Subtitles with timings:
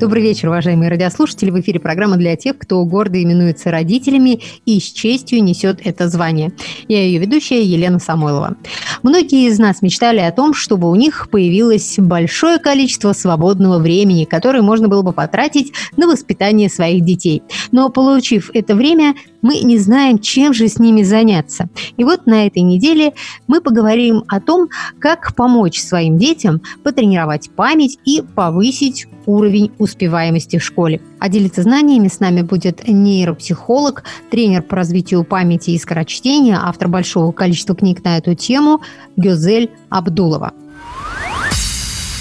[0.00, 1.50] Добрый вечер, уважаемые радиослушатели.
[1.50, 6.52] В эфире программа для тех, кто гордо именуется родителями и с честью несет это звание.
[6.88, 8.56] Я ее ведущая Елена Самойлова.
[9.02, 14.62] Многие из нас мечтали о том, чтобы у них появилось большое количество свободного времени, которое
[14.62, 17.42] можно было бы потратить на воспитание своих детей.
[17.70, 21.68] Но получив это время, мы не знаем, чем же с ними заняться.
[21.96, 23.14] И вот на этой неделе
[23.46, 24.68] мы поговорим о том,
[24.98, 31.00] как помочь своим детям потренировать память и повысить уровень успеваемости в школе.
[31.18, 37.32] А делиться знаниями с нами будет нейропсихолог, тренер по развитию памяти и скорочтения, автор большого
[37.32, 38.80] количества книг на эту тему
[39.16, 40.52] Гюзель Абдулова.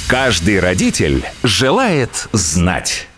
[0.08, 3.09] Каждый родитель желает знать.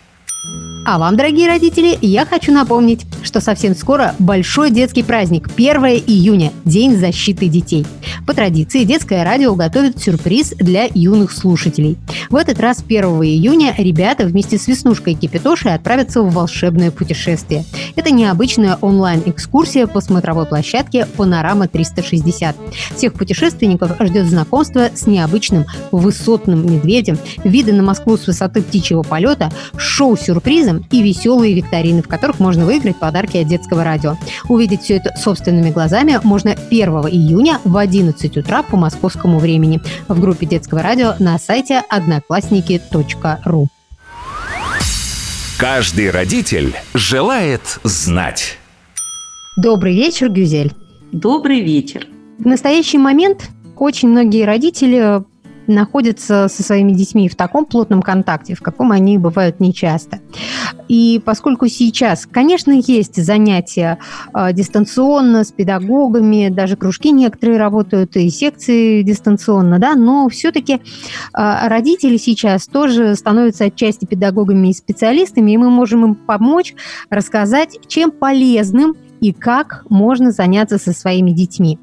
[0.83, 5.75] А вам, дорогие родители, я хочу напомнить, что совсем скоро большой детский праздник 1
[6.07, 7.85] июня– День защиты детей.
[8.25, 11.97] По традиции детское радио готовит сюрприз для юных слушателей.
[12.29, 17.63] В этот раз 1 июня ребята вместе с Веснушкой Кипятошей отправятся в волшебное путешествие.
[17.95, 22.55] Это необычная онлайн-экскурсия по смотровой площадке «Панорама 360».
[22.95, 29.51] Всех путешественников ждет знакомство с необычным высотным медведем, виды на Москву с высоты птичьего полета,
[29.77, 30.17] шоу
[30.71, 34.15] квизом и веселые викторины, в которых можно выиграть подарки от детского радио.
[34.47, 40.19] Увидеть все это собственными глазами можно 1 июня в 11 утра по московскому времени в
[40.19, 43.67] группе детского радио на сайте одноклассники.ру.
[45.57, 48.57] Каждый родитель желает знать.
[49.57, 50.73] Добрый вечер, Гюзель.
[51.11, 52.07] Добрый вечер.
[52.39, 55.23] В настоящий момент очень многие родители
[55.71, 60.19] находятся со своими детьми в таком плотном контакте, в каком они бывают нечасто.
[60.87, 63.97] И поскольку сейчас, конечно, есть занятия
[64.33, 70.79] э, дистанционно с педагогами, даже кружки некоторые работают и секции дистанционно, да, но все-таки э,
[71.33, 76.73] родители сейчас тоже становятся отчасти педагогами и специалистами, и мы можем им помочь
[77.09, 81.79] рассказать, чем полезным и как можно заняться со своими детьми.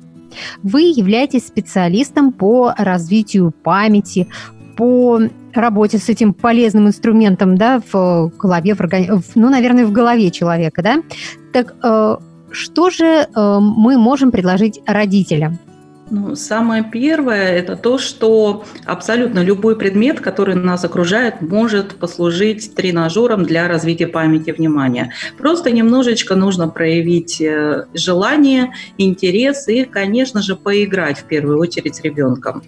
[0.62, 4.28] Вы являетесь специалистом по развитию памяти,
[4.77, 5.21] по
[5.55, 9.11] работе с этим полезным инструментом, да, в голове, в органи...
[9.34, 11.03] ну, наверное, в голове человека, да.
[11.53, 12.17] Так э,
[12.53, 15.59] что же э, мы можем предложить родителям?
[16.10, 23.44] Ну, самое первое– это то, что абсолютно любой предмет, который нас окружает, может послужить тренажером
[23.44, 25.12] для развития памяти внимания.
[25.36, 32.00] Просто немножечко нужно проявить э, желание, интерес и, конечно же, поиграть в первую очередь с
[32.00, 32.62] ребенком.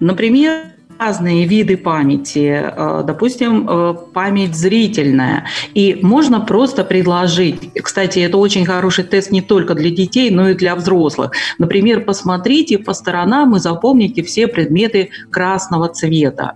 [0.00, 5.46] Например, разные виды памяти, э, допустим, э, память зрительная.
[5.74, 10.54] И можно просто предложить, кстати, это очень хороший тест не только для детей, но и
[10.54, 11.32] для взрослых.
[11.58, 16.54] Например, посмотрите по сторонам и запомните все предметы красного цвета.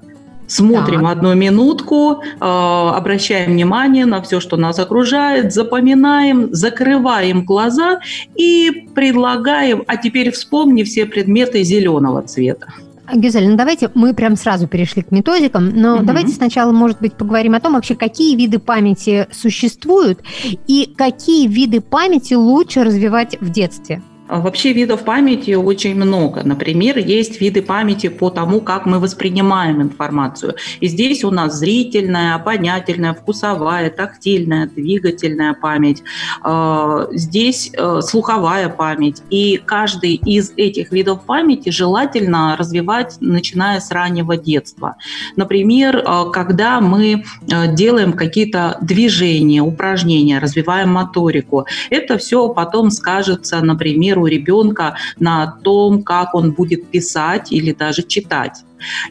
[0.49, 1.13] Смотрим так.
[1.13, 8.01] одну минутку, э, обращаем внимание на все, что нас окружает, запоминаем, закрываем глаза
[8.35, 12.67] и предлагаем, а теперь вспомни все предметы зеленого цвета.
[13.13, 16.05] Гюзель, ну давайте мы прям сразу перешли к методикам, но угу.
[16.05, 20.21] давайте сначала, может быть, поговорим о том вообще, какие виды памяти существуют
[20.67, 24.03] и какие виды памяти лучше развивать в детстве.
[24.29, 26.43] А вообще видов памяти очень много.
[26.45, 30.55] Например, есть виды памяти по тому, как мы воспринимаем информацию.
[30.81, 36.03] И здесь у нас зрительная, обонятельная, вкусовая, тактильная, двигательная память.
[36.43, 39.23] А, здесь э, слуховая память.
[39.29, 44.97] И каждый из этих видов памяти желательно развивать, начиная с раннего детства.
[45.37, 53.61] Например, э, когда мы э, делаем какие-то движения, упражнения, развиваем моторику, это все потом скажется,
[53.61, 58.65] например, у ребенка на том, как он будет писать или даже читать.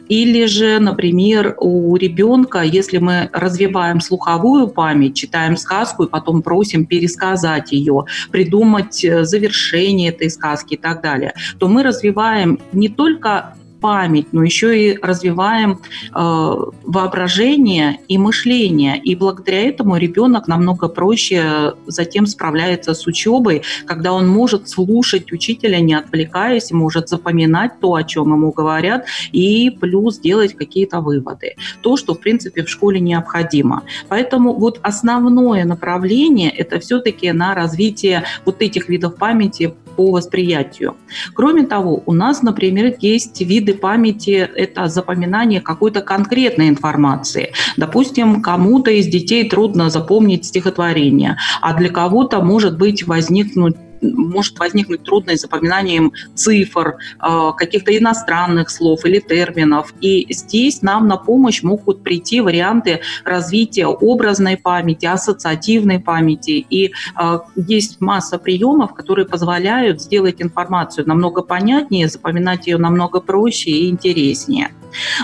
[0.08, 6.86] Или же, например, у ребенка, если мы развиваем слуховую память, читаем сказку и потом просим
[6.86, 13.54] пересказать ее, придумать э, завершение этой сказки и так далее, то мы развиваем не только
[13.82, 18.96] память, но еще и развиваем э, воображение и мышление.
[18.96, 25.80] И благодаря этому ребенок намного проще затем справляется с учебой, когда он может слушать учителя,
[25.80, 31.56] не отвлекаясь, может запоминать то, о чем ему говорят, и плюс делать какие-то выводы.
[31.82, 33.82] То, что, в принципе, в школе необходимо.
[34.08, 40.96] Поэтому вот основное направление– это все-таки на развитие вот этих видов памяти по восприятию.
[41.34, 47.52] Кроме того, у нас, например, есть виды памяти, это запоминание какой-то конкретной информации.
[47.76, 55.04] Допустим, кому-то из детей трудно запомнить стихотворение, а для кого-то может быть возникнуть может возникнуть
[55.04, 59.94] трудность с запоминанием цифр, э, каких-то иностранных слов или терминов.
[60.00, 66.66] И здесь нам на помощь могут прийти варианты развития образной памяти, ассоциативной памяти.
[66.68, 73.70] И э, есть масса приемов, которые позволяют сделать информацию намного понятнее, запоминать ее намного проще
[73.70, 74.70] и интереснее.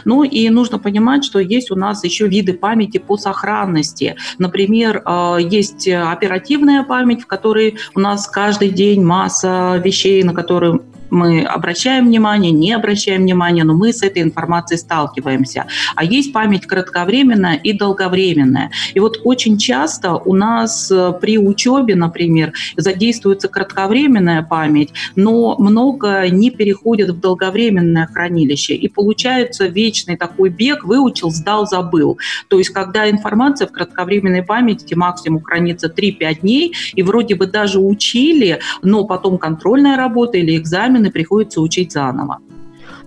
[0.04, 4.16] Ну и нужно понимать, что есть у нас еще виды памяти по сохранности.
[4.38, 10.80] Например, э, есть оперативная память, в которой у нас каждый день масса вещей, на которые
[11.10, 15.66] мы обращаем внимание, не обращаем внимания, но мы с этой информацией сталкиваемся.
[15.94, 18.70] А есть память кратковременная и долговременная.
[18.94, 26.28] И вот очень часто у нас э, при учебе, например, задействуется кратковременная память, но много
[26.30, 28.74] не переходит в долговременное хранилище.
[28.74, 32.18] И получается вечный такой бег, выучил, сдал, забыл.
[32.48, 37.80] То есть когда информация в кратковременной памяти максимум хранится 3-5 дней, и вроде бы даже
[37.80, 42.38] учили, но потом контрольная работа или экзамен экзамены приходится учить заново.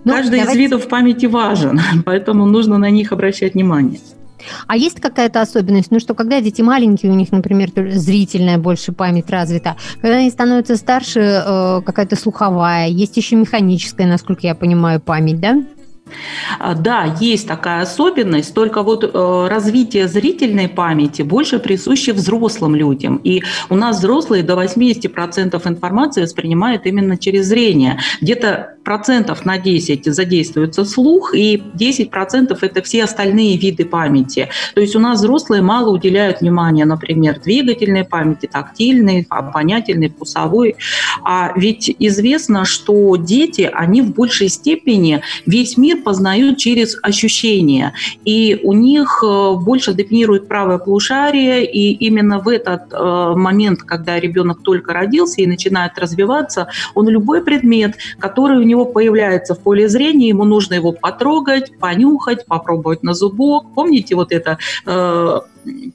[0.04, 0.52] Ну, Каждый давайте...
[0.52, 4.00] из видов памяти важен, поэтому нужно на них обращать внимание.
[4.66, 9.30] А есть какая-то особенность, ну что когда дети маленькие, у них, например, зрительная больше память
[9.30, 15.38] развита, когда они становятся старше, э, какая-то слуховая, есть еще механическая, насколько я понимаю, память,
[15.38, 15.62] да?
[16.58, 23.16] А, да, есть такая особенность, только вот э, развитие зрительной памяти больше присуще взрослым людям.
[23.24, 27.98] И у нас взрослые до 80% информации воспринимают именно через зрение.
[28.20, 34.48] Где-то процентов на 10 задействуется слух, и 10% это все остальные виды памяти.
[34.74, 40.76] То есть у нас взрослые мало уделяют внимания, например, двигательной памяти, тактильной, понятельной, вкусовой.
[41.24, 47.92] А ведь известно, что дети, они в большей степени весь мир познают через ощущения.
[48.24, 54.18] И у них э, больше доминирует правое полушарие, и именно в этот э, момент, когда
[54.20, 59.88] ребенок только родился и начинает развиваться, он любой предмет, который у него появляется в поле
[59.88, 63.66] зрения, ему нужно его потрогать, понюхать, попробовать на зубок.
[63.74, 65.40] Помните вот это э,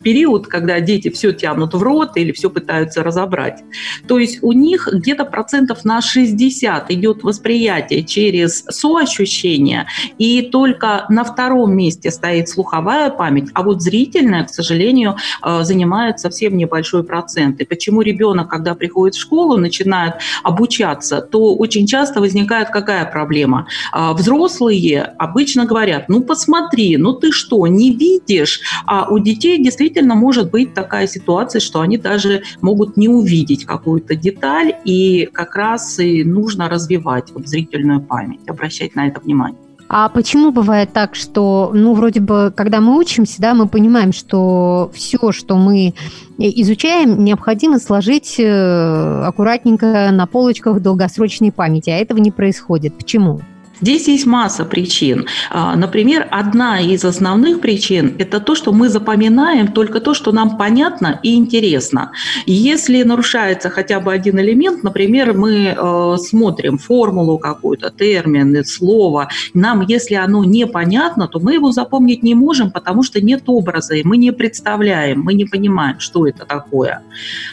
[0.03, 3.63] период, когда дети все тянут в рот или все пытаются разобрать.
[4.07, 9.87] То есть у них где-то процентов на 60 идет восприятие через соощущение,
[10.17, 16.19] и только на втором месте стоит слуховая память, а вот зрительная, к сожалению, э, занимает
[16.19, 17.59] совсем небольшой процент.
[17.59, 23.67] И почему ребенок, когда приходит в школу, начинает обучаться, то очень часто возникает какая проблема?
[23.91, 28.61] А взрослые обычно говорят, ну посмотри, ну ты что, не видишь?
[28.85, 34.15] А у детей действительно может быть такая ситуация, что они даже могут не увидеть какую-то
[34.15, 39.59] деталь, и как раз и нужно развивать вот зрительную память, обращать на это внимание.
[39.89, 44.91] А почему бывает так, что, ну, вроде бы, когда мы учимся, да, мы понимаем, что
[44.93, 45.93] все, что мы
[46.37, 52.97] изучаем, необходимо сложить э, аккуратненько на полочках долгосрочной памяти, а этого не происходит.
[52.97, 53.39] Почему?
[53.81, 55.27] Здесь есть масса причин.
[55.49, 60.57] А, например, одна из основных причин– это то, что мы запоминаем только то, что нам
[60.57, 62.11] понятно и интересно.
[62.45, 69.81] Если нарушается хотя бы один элемент, например, мы э, смотрим формулу какую-то, термин, слово, нам,
[69.81, 74.17] если оно непонятно, то мы его запомнить не можем, потому что нет образа, и мы
[74.17, 77.01] не представляем, мы не понимаем, что это такое.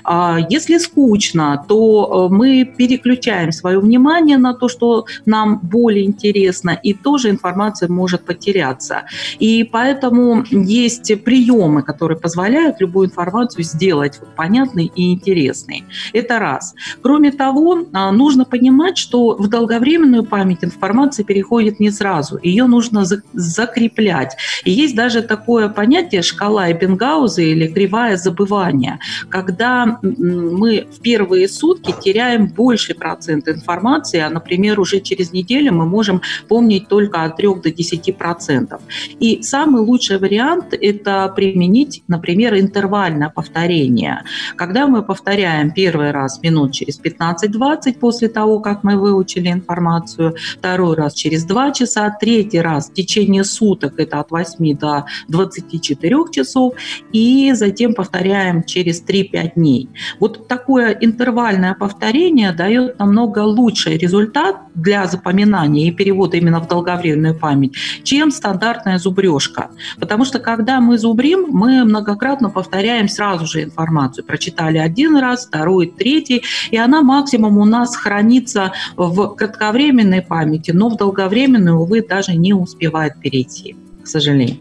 [0.04, 6.78] А, если скучно, то э, мы переключаем свое внимание на то, что нам более интересно,
[6.82, 9.02] и тоже информация может потеряться.
[9.38, 15.84] И поэтому есть приемы, которые позволяют любую информацию сделать понятной и интересной.
[16.12, 16.74] Это раз.
[17.02, 22.38] Кроме того, а, нужно понимать, что в долговременную память информация переходит не сразу.
[22.42, 24.36] Ее нужно закреплять.
[24.64, 31.94] И есть даже такое понятие шкала Эббингауза или кривая забывания, когда мы в первые сутки
[32.02, 37.36] теряем больший процент информации, а, например, уже через неделю мы можем можем помнить только от
[37.36, 38.82] 3 до 10 процентов.
[39.20, 44.22] И самый лучший вариант– это применить, например, интервальное повторение.
[44.56, 50.94] Когда мы повторяем первый раз минут через 15-20 после того, как мы выучили информацию, второй
[50.94, 56.74] раз через 2 часа, третий раз в течение суток, это от 8 до 24 часов,
[57.12, 59.88] и затем повторяем через 3-5 дней.
[60.20, 67.34] Вот такое интервальное повторение дает намного лучший результат для запоминания и перевода именно в долговременную
[67.34, 69.70] память, чем стандартная зубрежка.
[69.98, 74.24] Потому что когда мы зубрим, мы многократно повторяем сразу же информацию.
[74.24, 80.88] Прочитали один раз, второй, третий, и она максимум у нас хранится в кратковременной памяти, но
[80.88, 84.58] в долговременную, увы, даже не успевает перейти, к сожалению.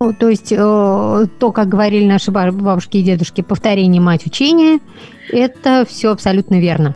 [0.00, 4.80] Ну, то есть э, то, как говорили наши бабушки и дедушки, повторение мать учения,
[5.30, 6.94] это все абсолютно верно.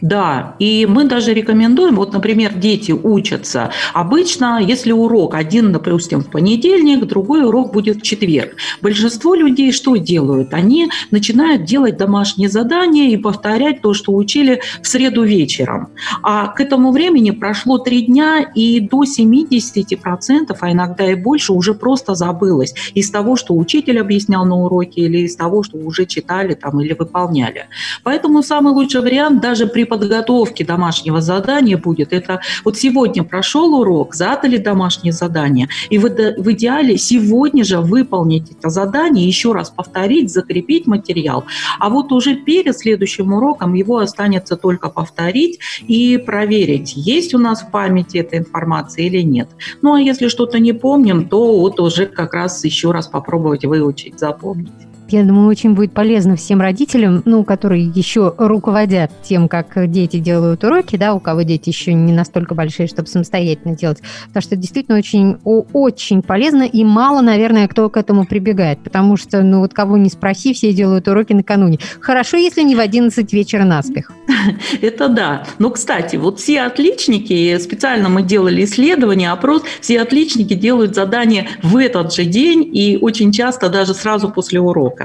[0.00, 3.70] Да, и мы даже рекомендуем, вот, например, дети учатся.
[3.94, 8.56] Обычно, если урок один, допустим, в понедельник, другой урок будет в четверг.
[8.82, 10.54] Большинство людей что делают?
[10.54, 15.88] Они начинают делать домашние задания и повторять то, что учили в среду вечером.
[16.22, 21.74] А к этому времени прошло три дня, и до 70%, а иногда и больше, уже
[21.74, 26.54] просто забылось из того, что учитель объяснял на уроке, или из того, что уже читали
[26.54, 27.66] там, или выполняли.
[28.02, 34.14] Поэтому самый лучший вариант даже при подготовке домашнего задания будет, это вот сегодня прошел урок,
[34.14, 40.30] задали домашнее задание, и в, в идеале сегодня же выполнить это задание, еще раз повторить,
[40.30, 41.44] закрепить материал,
[41.78, 47.62] а вот уже перед следующим уроком его останется только повторить и проверить, есть у нас
[47.62, 49.48] в памяти эта информация или нет.
[49.82, 54.18] Ну а если что-то не помним, то вот уже как раз еще раз попробовать выучить,
[54.18, 54.72] запомнить.
[55.10, 60.64] Я думаю, очень будет полезно всем родителям, ну, которые еще руководят тем, как дети делают
[60.64, 64.02] уроки, да, у кого дети еще не настолько большие, чтобы самостоятельно делать.
[64.26, 69.42] Потому что действительно очень, очень полезно, и мало, наверное, кто к этому прибегает, потому что,
[69.42, 71.78] ну, вот кого не спроси, все делают уроки накануне.
[72.00, 74.12] Хорошо, если не в 11 вечера наспех.
[74.82, 75.44] Это да.
[75.58, 81.76] Но, кстати, вот все отличники, специально мы делали исследование, опрос, все отличники делают задания в
[81.76, 84.97] этот же день и очень часто даже сразу после урока.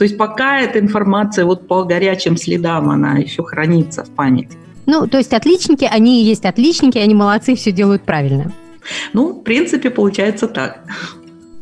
[0.00, 4.56] То есть пока эта информация вот по горячим следам, она еще хранится в памяти.
[4.86, 8.50] Ну, то есть отличники, они и есть отличники, они молодцы, все делают правильно.
[9.12, 10.84] Ну, в принципе, получается так.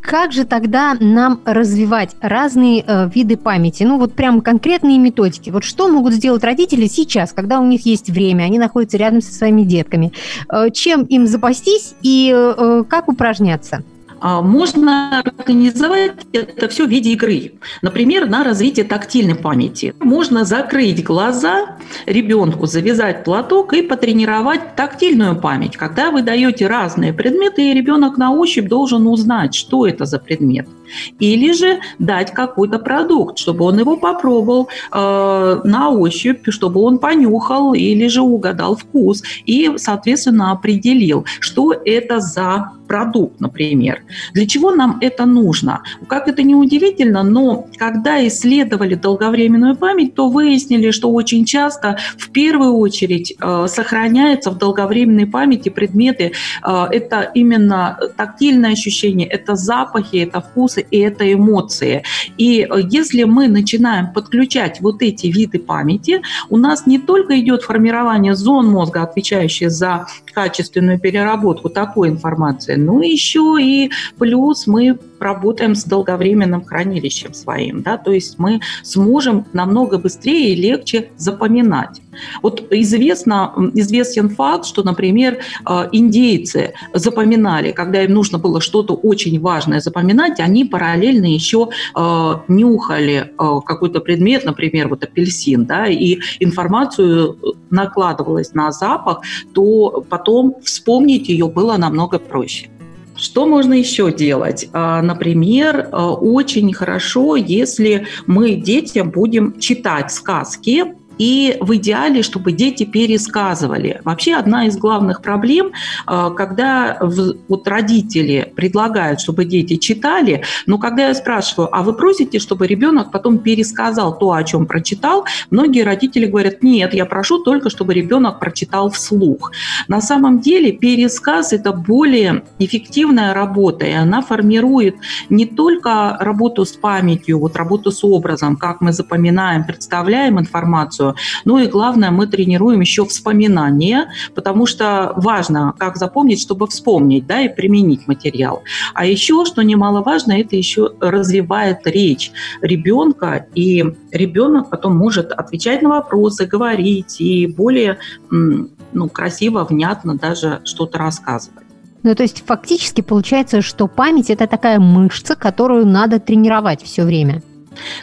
[0.00, 3.82] Как же тогда нам развивать разные э, виды памяти?
[3.82, 5.50] Ну, вот прям конкретные методики.
[5.50, 9.32] Вот что могут сделать родители сейчас, когда у них есть время, они находятся рядом со
[9.32, 10.12] своими детками?
[10.48, 13.82] Э, чем им запастись и э, как упражняться?
[14.20, 17.52] А, можно организовать это все в виде игры.
[17.82, 19.94] Например, на развитие тактильной памяти.
[20.00, 25.76] Можно закрыть глаза ребенку, завязать платок и потренировать тактильную память.
[25.76, 30.68] Когда вы даете разные предметы, и ребенок на ощупь должен узнать, что это за предмет.
[31.18, 37.74] Или же дать какой-то продукт, чтобы он его попробовал э, на ощупь, чтобы он понюхал
[37.74, 44.02] или же угадал вкус и, соответственно, определил, что это за продукт, например.
[44.32, 45.82] Для чего нам это нужно?
[46.08, 52.30] Как это не удивительно, но когда исследовали долговременную память, то выяснили, что очень часто в
[52.30, 56.32] первую очередь э, сохраняются в долговременной памяти предметы.
[56.66, 62.02] Э, это именно тактильное ощущение, это запахи, это вкусы, вопросы, и это эмоции.
[62.38, 67.62] И э, если мы начинаем подключать вот эти виды памяти, у нас не только идет
[67.62, 70.06] формирование зон мозга, отвечающих за
[70.38, 77.98] качественную переработку такой информации, но еще и плюс мы работаем с долговременным хранилищем своим, да,
[77.98, 82.00] то есть мы сможем намного быстрее и легче запоминать.
[82.42, 89.40] Вот известно, известен факт, что, например, э, индейцы запоминали, когда им нужно было что-то очень
[89.40, 96.18] важное запоминать, они параллельно еще э, нюхали э, какой-то предмет, например, вот апельсин, да, и
[96.38, 97.38] информацию
[97.70, 99.20] накладывалась на запах,
[99.54, 102.68] то потом вспомнить ее было намного проще.
[103.16, 104.68] Что можно еще делать?
[104.72, 112.84] А, например, очень хорошо, если мы детям будем читать сказки и в идеале, чтобы дети
[112.84, 114.00] пересказывали.
[114.04, 115.72] Вообще одна из главных проблем,
[116.06, 122.38] э, когда вот родители предлагают, чтобы дети читали, но когда я спрашиваю, а вы просите,
[122.38, 127.70] чтобы ребенок потом пересказал то, о чем прочитал, многие родители говорят, нет, я прошу только,
[127.70, 129.52] чтобы ребенок прочитал вслух.
[129.88, 134.96] На самом деле пересказ– это более эффективная работа, и она формирует
[135.30, 141.07] не только работу с памятью, вот работу с образом, как мы запоминаем, представляем информацию,
[141.44, 147.40] ну и главное, мы тренируем еще вспоминание, потому что важно, как запомнить, чтобы вспомнить, да,
[147.40, 148.62] и применить материал.
[148.94, 152.30] А еще, что немаловажно, это еще развивает речь
[152.62, 157.98] ребенка, и ребенок потом может отвечать на вопросы, говорить и более
[158.30, 161.64] ну, красиво, внятно даже что-то рассказывать.
[162.02, 167.42] Ну, то есть фактически получается, что память– это такая мышца, которую надо тренировать все время.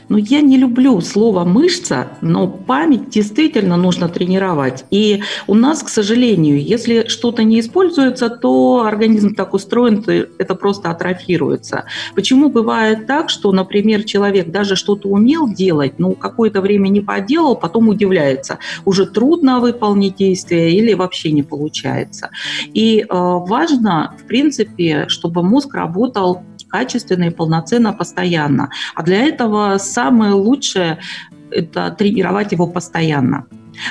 [0.10, 4.86] Ну, я не люблю слово мышца, но память действительно нужно тренировать.
[4.92, 10.56] И у нас, к сожалению, если что-то не используется, то организм так устроен, то это
[10.56, 11.86] просто атрофируется.
[12.14, 17.56] Почему бывает так, что, например, человек даже что-то умел делать, но какое-то время не поделал,
[17.56, 22.30] потом удивляется, уже трудно выполнить действие или вообще не получается.
[22.74, 28.70] И э, важно, в принципе, чтобы мозг работал качественно и полноценно, постоянно.
[28.96, 31.00] А для этого самое лучшее–
[31.52, 33.46] это тренировать его постоянно.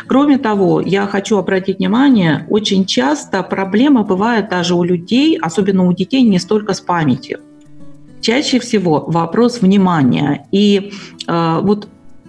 [0.07, 5.93] Кроме того, я хочу обратить внимание, очень часто проблема бывает даже у людей, особенно у
[5.93, 7.40] детей, не столько с памятью.
[8.21, 10.47] Чаще всего вопрос внимания.
[10.50, 10.93] И
[11.26, 11.88] э, вот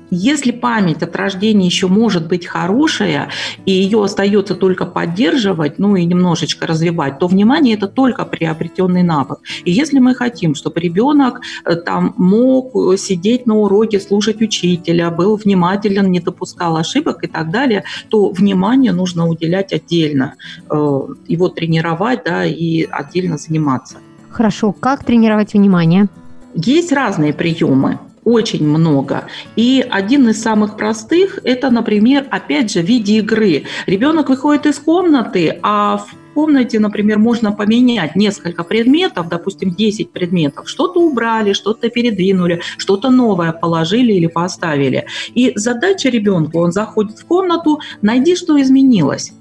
[0.10, 3.30] если память от рождения еще может быть хорошая,
[3.66, 9.40] и ее остается только поддерживать, ну и немножечко развивать, то внимание это только приобретенный навык.
[9.64, 15.36] И если мы хотим, чтобы ребенок э, там мог сидеть на уроке, слушать учителя, был
[15.36, 20.36] внимателен, не допускал ошибок и так далее, то внимание нужно уделять отдельно,
[20.70, 23.98] э, его тренировать, да, и отдельно заниматься.
[24.30, 26.08] Хорошо, как тренировать внимание?
[26.54, 29.27] Есть разные приемы очень много.
[29.55, 33.63] И один из самых простых– это, например, опять же, в виде игры.
[33.86, 40.70] Ребенок выходит из комнаты, а в комнате, например, можно поменять несколько предметов, допустим, 10 предметов.
[40.70, 45.06] Что-то убрали, что-то передвинули, что-то новое положили или поставили.
[45.34, 49.32] И задача ребенку, он заходит в комнату, найди, что изменилось.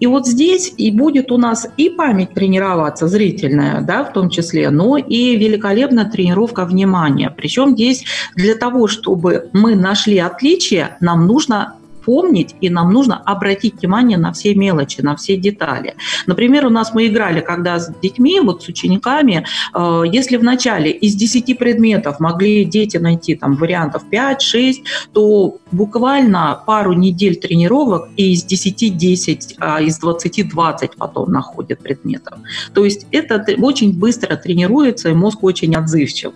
[0.00, 4.70] И вот здесь и будет у нас и память тренироваться, зрительная, да, в том числе,
[4.70, 7.30] но и великолепная тренировка внимания.
[7.36, 8.04] Причем здесь
[8.34, 11.74] для того, чтобы мы нашли отличия, нам нужно
[12.10, 15.94] помнить, и нам нужно обратить внимание на все мелочи, на все детали.
[16.26, 20.90] Например, у нас мы играли, когда с детьми, вот с учениками, э, если в начале
[20.90, 28.32] из 10 предметов могли дети найти там вариантов 5-6, то буквально пару недель тренировок и
[28.32, 32.38] из 10 10, а из 20 20 потом находят предметов.
[32.74, 36.32] То есть это очень быстро тренируется, и мозг очень отзывчив.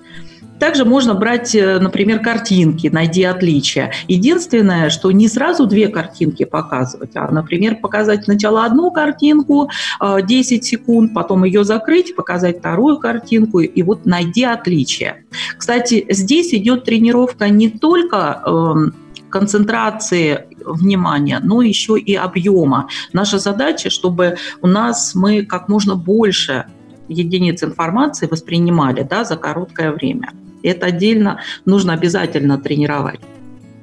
[0.59, 3.93] Также можно брать, э, например, картинки, найди отличия.
[4.09, 9.71] Единственное, что не сразу две картинки показывать, а, например, показать сначала одну картинку
[10.01, 15.25] 10 э, секунд, потом ее закрыть, показать вторую картинку, и вот найди отличия.
[15.59, 18.95] Кстати, здесь идет тренировка не только эм,
[19.31, 22.89] концентрации внимания, но еще и объема.
[23.13, 26.67] Наша задача, чтобы у нас мы как можно больше
[27.09, 30.33] единиц информации воспринимали да, за короткое время.
[30.65, 33.21] Это отдельно нужно обязательно тренировать.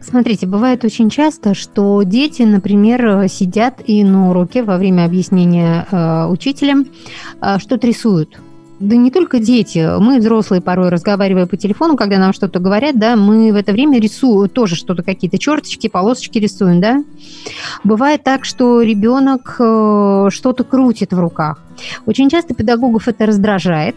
[0.02, 6.26] Смотрите, бывает очень часто, что дети, например, сидят и на уроке во время объяснения э,
[6.28, 6.88] учителем
[7.40, 8.40] э, что-то рисуют.
[8.82, 13.16] Да не только дети, мы взрослые порой разговаривая по телефону, когда нам что-то говорят, да,
[13.16, 17.04] мы в это время рисуем тоже что-то, какие-то черточки, полосочки рисуем, да.
[17.84, 21.60] Бывает так, что ребенок э, что-то крутит в руках.
[22.06, 23.96] Очень часто педагогов это раздражает,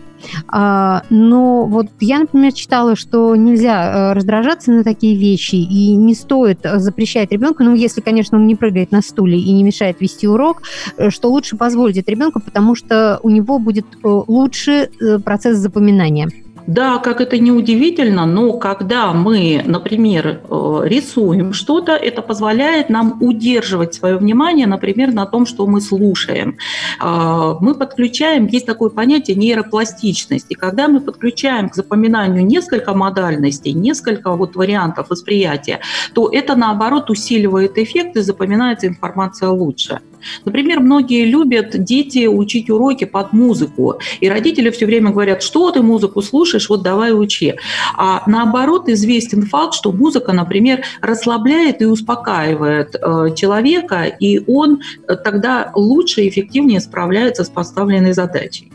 [0.49, 6.15] а, но вот я, например, читала, что нельзя э, раздражаться на такие вещи и не
[6.15, 10.27] стоит запрещать ребенку, ну, если, конечно, он не прыгает на стуле и не мешает вести
[10.27, 10.63] урок,
[10.97, 14.91] э, что лучше позволить ребенку, потому что у него будет э, лучше
[15.25, 16.29] процесс запоминания.
[16.67, 23.19] Да, как это не удивительно, но когда мы, например, э, рисуем что-то, это позволяет нам
[23.21, 26.57] удерживать свое внимание, например, на том, что мы слушаем.
[27.01, 33.73] А, мы подключаем, есть такое понятие нейропластичность, и когда мы подключаем к запоминанию несколько модальностей,
[33.73, 35.81] несколько вот вариантов восприятия,
[36.15, 40.01] то это, наоборот, усиливает эффект и запоминается информация лучше.
[40.45, 45.83] Например, многие любят дети учить уроки под музыку, и родители все время говорят, что ты
[45.83, 47.55] музыку слушаешь, вот давай учи.
[47.97, 55.17] А наоборот, известен факт, что музыка, например, расслабляет и успокаивает э, человека, и он э,
[55.17, 58.71] тогда лучше и эффективнее справляется с поставленной задачей.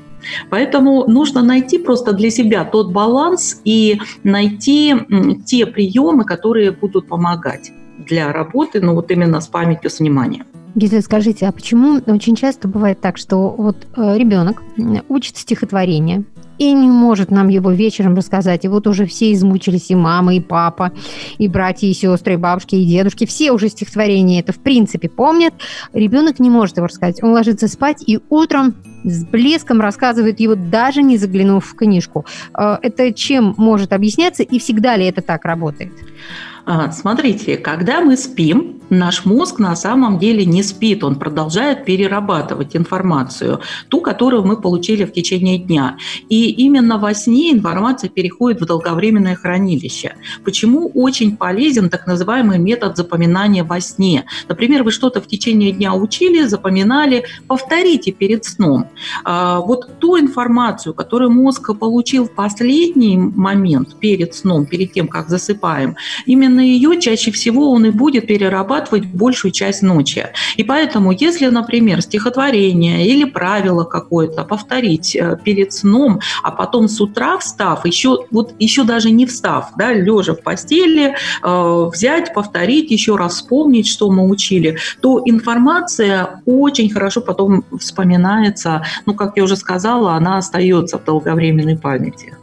[0.49, 4.95] Поэтому нужно найти просто для себя тот баланс и найти
[5.45, 10.45] те приемы, которые будут помогать для работы, ну вот именно с памятью, с вниманием.
[10.75, 14.61] Гизель, скажите, а почему очень часто бывает так, что вот э, ребенок
[15.09, 16.23] учит стихотворение,
[16.59, 18.65] и не может нам его вечером рассказать.
[18.65, 20.91] И вот уже все измучились, и мама, и папа,
[21.37, 23.25] и братья, и сестры, и бабушки, и дедушки.
[23.25, 25.53] Все уже стихотворение это в принципе помнят.
[25.93, 27.23] Ребенок не может его рассказать.
[27.23, 32.25] Он ложится спать и утром с блеском рассказывает его, даже не заглянув в книжку.
[32.53, 35.93] Э, это чем может объясняться и всегда ли это так работает?
[36.71, 42.75] А, смотрите, когда мы спим, наш мозг на самом деле не спит, он продолжает перерабатывать
[42.75, 45.97] информацию, ту, которую мы получили в течение дня.
[46.29, 50.15] И именно во сне информация переходит в долговременное хранилище.
[50.43, 54.25] Почему очень полезен так называемый метод запоминания во сне?
[54.47, 58.89] Например, вы что-то в течение дня учили, запоминали, повторите перед сном.
[59.23, 65.29] А, вот ту информацию, которую мозг получил в последний момент перед сном, перед тем, как
[65.29, 65.95] засыпаем,
[66.27, 70.27] именно ее чаще всего он и будет перерабатывать большую часть ночи.
[70.57, 76.99] И поэтому, если, например, стихотворение или правило какое-то повторить э, перед сном, а потом с
[77.01, 82.91] утра встав, еще, вот еще даже не встав, да, лежа в постели, э, взять, повторить,
[82.91, 88.83] еще раз вспомнить, что мы учили, то информация очень хорошо потом вспоминается.
[89.05, 92.38] Ну, как я уже сказала, она остается в долговременной памяти.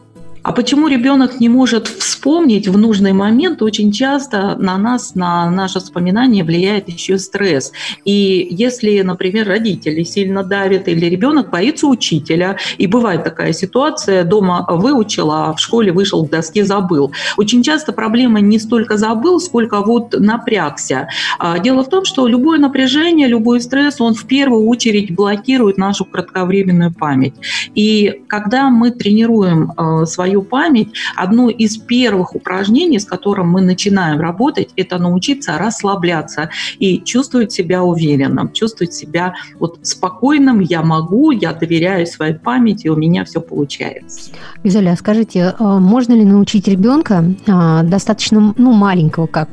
[0.47, 3.63] А почему ребенок не может вспомнить в нужный момент?
[3.63, 7.73] Очень часто на нас, на наше вспоминание влияет еще стресс.
[8.05, 14.65] И если, например, родители сильно давят или ребенок боится учителя, и бывает такая ситуация, дома
[14.69, 17.11] выучила, а в школе вышел к доске, забыл.
[17.37, 21.09] Очень часто проблема не столько забыл, сколько вот напрягся.
[21.41, 26.05] А, дело в том, что любое напряжение, любой стресс, он в первую очередь блокирует нашу
[26.05, 27.35] кратковременную память.
[27.75, 33.61] И когда мы тренируем а, свою свою память, одно из первых упражнений, с которым мы
[33.61, 41.31] начинаем работать, это научиться расслабляться и чувствовать себя уверенным, чувствовать себя вот спокойным, я могу,
[41.31, 44.31] я доверяю своей памяти, у меня все получается.
[44.65, 49.49] Изоля, а скажите, а можно ли научить ребенка а, достаточно ну, маленького, как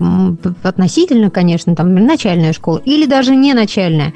[0.63, 4.13] относительно, конечно, там начальная школа или даже не начальная?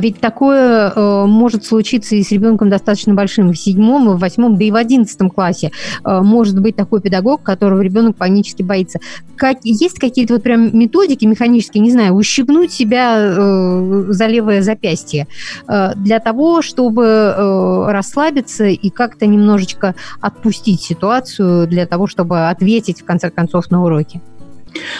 [0.00, 4.70] Ведь такое может случиться и с ребенком достаточно большим в седьмом, в восьмом, да и
[4.70, 5.70] в одиннадцатом классе.
[6.04, 8.98] Э, может быть такой педагог, которого ребенок панически боится.
[9.36, 15.26] Как, есть какие-то вот прям методики механические, не знаю, ущипнуть себя э, за левое запястье
[15.68, 23.02] э, для того, чтобы э, расслабиться и как-то немножечко отпустить ситуацию для того, чтобы ответить
[23.02, 24.20] в конце концов на уроки?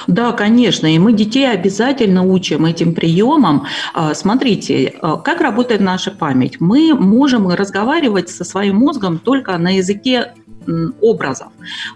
[0.07, 3.67] Да, конечно, и мы детей обязательно учим этим приемам.
[3.95, 6.61] А, смотрите, а, как работает наша память.
[6.61, 10.33] Мы можем разговаривать со своим мозгом только на языке
[11.01, 11.49] образов.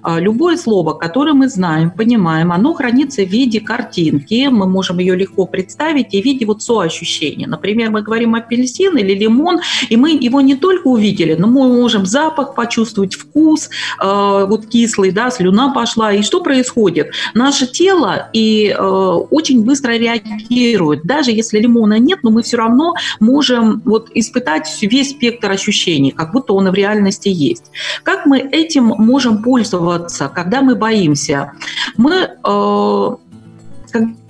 [0.03, 5.17] А, любое слово, которое мы знаем, понимаем, оно хранится в виде картинки, мы можем ее
[5.17, 7.47] легко представить и в виде вот соощущения.
[7.47, 12.07] Например, мы говорим апельсин или лимон, и мы его не только увидели, но мы можем
[12.07, 16.13] запах почувствовать, вкус, а, вот кислый, да, слюна пошла.
[16.13, 17.11] И что происходит?
[17.35, 21.03] Наше тело и а, очень быстро реагирует.
[21.05, 26.33] Даже если лимона нет, но мы все равно можем вот испытать весь спектр ощущений, как
[26.33, 27.65] будто он в реальности есть.
[28.03, 31.53] Как мы этим можем пользоваться, когда мы боимся?
[31.97, 33.17] Мы э,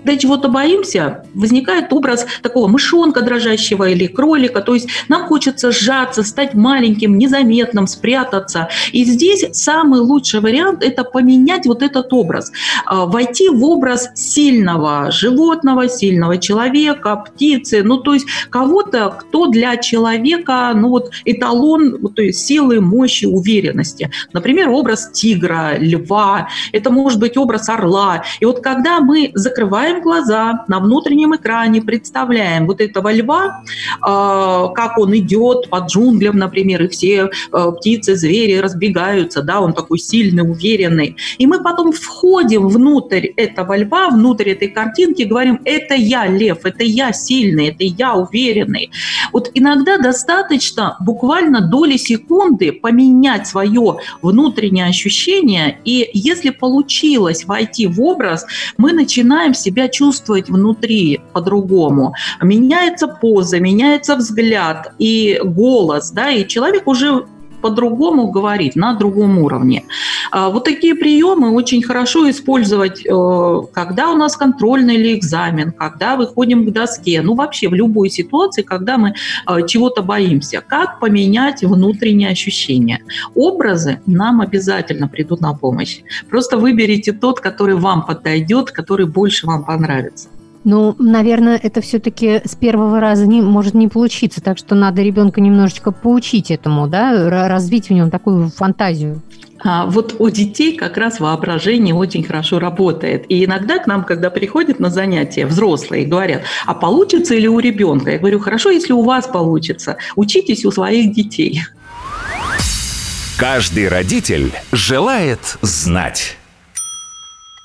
[0.07, 4.61] когда чего-то боимся, возникает образ такого мышонка дрожащего или кролика.
[4.61, 8.69] То есть нам хочется сжаться, стать маленьким, незаметным, спрятаться.
[8.93, 12.53] И здесь самый лучший вариант– это поменять вот этот образ.
[12.85, 17.83] А, войти в образ сильного животного, сильного человека, птицы.
[17.83, 24.11] Ну, то есть кого-то, кто для человека, ну вот эталон то есть силы, мощи, уверенности.
[24.33, 26.49] Например, образ тигра, льва.
[26.71, 28.23] Это может быть образ орла.
[28.39, 33.63] И вот когда мы закрываем закрываем глаза, на внутреннем экране представляем вот этого льва,
[34.01, 39.73] а, как он идет по джунглям, например, и все а, птицы, звери разбегаются, да, он
[39.73, 41.17] такой сильный, уверенный.
[41.39, 46.85] И мы потом входим внутрь этого льва, внутрь этой картинки, говорим, это я лев, это
[46.85, 48.91] я сильный, это я уверенный.
[49.33, 58.01] Вот иногда достаточно буквально доли секунды поменять свое внутреннее ощущение, и если получилось войти в
[58.01, 58.47] образ,
[58.79, 62.15] мы начинаем себя чувствовать внутри по-другому.
[62.43, 67.27] Меняется поза, меняется взгляд и голос, да, и человек уже
[67.67, 69.83] по-другому говорить, на другом уровне.
[70.31, 76.15] А, вот такие приемы очень хорошо использовать, э, когда у нас контрольный или экзамен, когда
[76.15, 80.63] выходим к доске, ну вообще в любой ситуации, когда мы э, чего-то боимся.
[80.69, 83.01] Как поменять внутренние ощущения?
[83.35, 86.03] Образы нам обязательно придут на помощь.
[86.31, 90.29] Просто выберите тот, который вам подойдет, который больше вам понравится.
[90.67, 95.41] Ну, наверное, это все-таки с первого раза не, может не получиться, так что надо ребенка
[95.41, 99.23] немножечко поучить этому, да, развить в нем такую фантазию.
[99.63, 103.27] А вот у детей как раз воображение очень хорошо работает.
[103.29, 108.11] И иногда к нам, когда приходят на занятия взрослые, говорят, а получится ли у ребенка?
[108.11, 109.99] Я говорю, хорошо, если у вас получится.
[110.17, 111.63] Учитесь у своих детей.
[113.37, 116.36] Каждый родитель желает знать.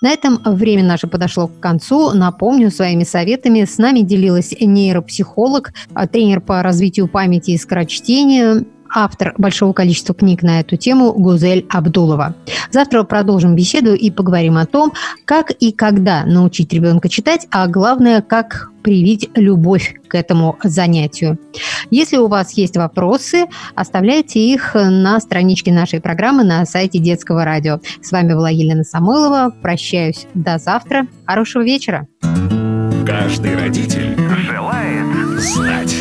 [0.02, 2.12] На этом время наше подошло к концу.
[2.12, 9.34] Напомню, своими советами с нами делилась нейропсихолог, а, тренер по развитию памяти и скорочтения автор
[9.38, 12.36] большого количества книг на эту тему Гузель Абдулова.
[12.72, 14.94] Завтра продолжим беседу и поговорим о том,
[15.26, 21.38] как и когда научить ребенка читать, а главное, как привить любовь к этому занятию.
[21.92, 27.80] Если у вас есть вопросы, оставляйте их на страничке нашей программы на сайте Детского радио.
[28.02, 29.54] С вами была Елена Самойлова.
[29.62, 31.08] Прощаюсь до завтра.
[31.26, 32.08] Хорошего вечера.
[33.06, 34.16] Каждый родитель
[34.48, 36.01] желает знать.